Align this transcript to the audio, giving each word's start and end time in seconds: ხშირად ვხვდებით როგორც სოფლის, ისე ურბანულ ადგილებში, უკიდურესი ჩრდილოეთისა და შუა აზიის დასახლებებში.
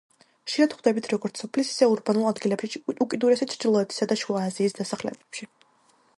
ხშირად 0.51 0.71
ვხვდებით 0.77 1.09
როგორც 1.11 1.41
სოფლის, 1.43 1.69
ისე 1.75 1.89
ურბანულ 1.93 2.25
ადგილებში, 2.31 2.83
უკიდურესი 3.07 3.49
ჩრდილოეთისა 3.53 4.09
და 4.15 4.19
შუა 4.25 4.43
აზიის 4.49 4.79
დასახლებებში. 4.81 5.51